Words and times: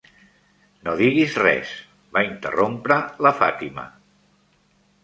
"No 0.87 0.95
diguis 1.01 1.35
res", 1.43 1.75
va 2.17 2.25
interrompre 2.31 2.99
la 3.27 3.35
Fatima. 3.45 3.89